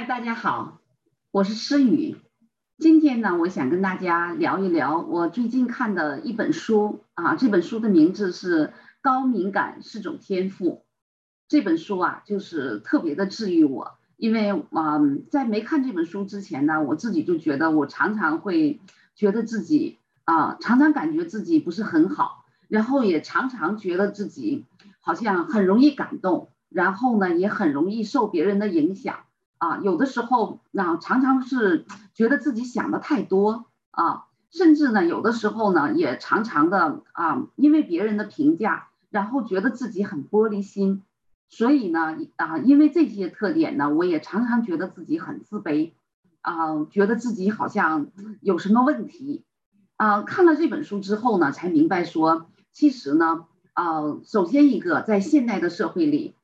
[0.00, 0.80] 嗨，大家好，
[1.30, 2.16] 我是诗雨。
[2.78, 7.34] 今天呢，我想跟大家聊一聊我最近看的一本书啊。
[7.34, 8.68] 这本书的名字是
[9.02, 10.70] 《高敏感是种天赋》。
[11.48, 14.98] 这本书啊，就是特别的治愈我，因为啊，
[15.30, 18.80] 在没看这本书之前呢，我自己就觉得我常常会
[19.14, 24.64] 觉得自己啊，常常感觉自己不是很好，然后也常常觉得自己
[24.98, 29.16] 好像很容易感动，然后呢，也很容易受别人的影响。
[29.60, 41.02] 啊，有的时候那常常是觉得自己想的太多啊，甚至呢，有的时候呢，也常常的啊，因为别人的评价，然后觉得自己很玻璃心，
[41.50, 45.92] 所以呢，啊，因为这些特点呢，我也常常觉得自己很自卑，
[46.40, 48.06] 啊，觉得自己好像
[48.40, 49.44] 有什么问题，
[49.96, 56.34] 啊，看了这本书之后呢，才明白说，其实呢，啊，首先一个在现代的社会里。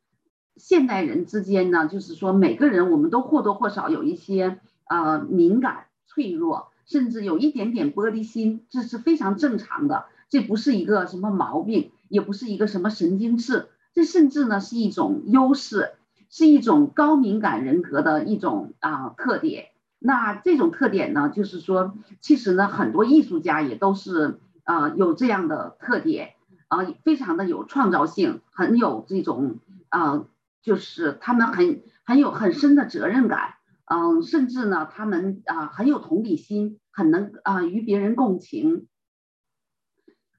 [0.57, 15.91] 现代人之间呢，就是说每个人我们都或多或少有一些呃敏感、脆弱，甚至有一点点玻璃心，这是非常正常的，这不是一个什么毛病，也不是一个什么神经质，这甚至呢是一种优势，
[16.31, 19.67] 是一种高敏感人格的一种啊特点。
[19.99, 26.31] 那这种特点呢，就是说其实呢很多艺术家也都是啊有这样的特点
[26.69, 29.57] 啊，非常的有创造性，很有这种
[29.91, 30.25] 啊。
[30.67, 38.89] 就是他们很很有很深的责任感，嗯，甚至呢，他们啊很有同理心，很能啊与别人共情。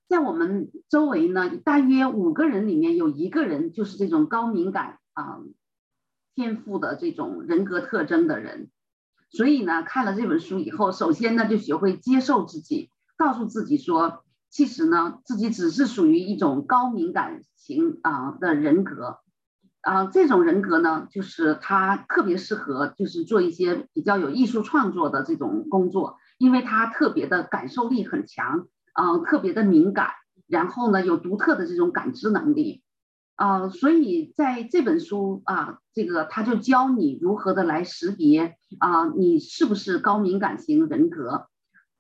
[0.09, 5.39] 在我们周围呢，大约五个人里面有一个人就是这种高敏感啊
[6.35, 8.69] 天赋的这种人格特征的人。
[9.29, 19.21] 所以呢，看了这本书以后，首先呢就学会接受自己，告诉自己说，其实呢自己只是属于一种高敏感型啊的人格。
[19.87, 30.09] 啊，这种人格呢，就是他特别适合，就是做一些比较有艺术创作的这种工作，因为他特别的感受力很强，啊，特别的敏感，
[30.45, 32.83] 然后呢，有独特的这种感知能力，
[33.37, 41.47] 啊，所以在这本书啊，这个他就教你如何的来识别啊，你是不是高敏感型人格，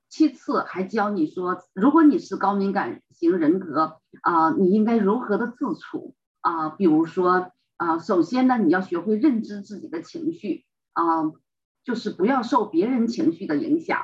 [0.09, 7.49] 其次还教你说，如果你是高敏感型人格啊，你应该如何的自处啊，比如说。
[7.77, 11.31] 啊，首先呢，你要学会认知自己的情绪啊，
[11.83, 13.99] 就是不要受别人情绪的影响。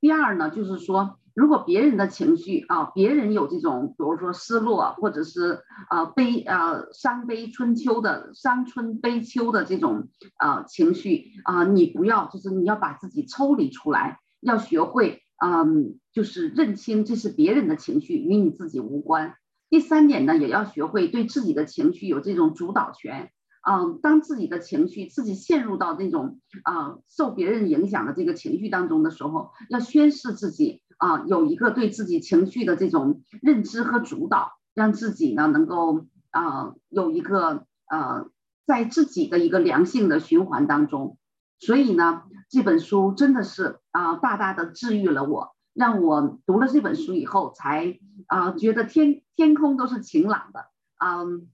[0.00, 19.34] 第二呢，就是说，如果别人的情绪啊，别人有这种，比如说失落或者是啊悲啊伤悲春秋的伤春悲秋的这种啊情绪啊，你不要，就是你要把自己抽离出来，要学会嗯，就是认清这是别人的情绪，与你自己无关。
[19.70, 23.30] 第三点呢，也要学会对自己的情绪有这种主导权。
[23.62, 38.26] 嗯，当自己的情绪自己陷入到这种啊受别人影响的这个情绪当中的时候，要宣示自己啊有一个对自己情绪的这种认知和主导，让自己呢能够啊有一个呃
[38.66, 41.18] 在自己的一个良性的循环当中。
[41.58, 45.54] 所以呢，这本书真的是啊大大的治愈了我。
[45.80, 50.66] 让我读了这本书以后，才啊觉得天天空都是晴朗的，
[51.02, 51.48] 嗯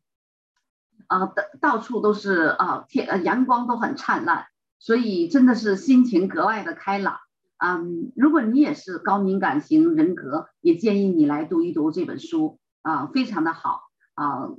[1.06, 4.48] 啊到到处都是啊天呃阳光都很灿烂，
[4.81, 7.20] 所以真的是心情格外的开朗。
[7.59, 13.82] 嗯，如果你也是高敏感型人格，也建议你来读一读这本书啊，非常的好
[14.14, 14.50] 啊，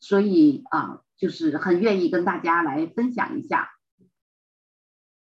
[0.00, 3.68] 所以啊就是很愿意跟大家来分享一下。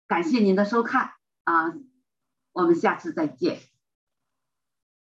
[0.08, 1.12] 感谢您的收看
[1.46, 1.74] 啊，
[2.52, 3.60] 我们下次再见。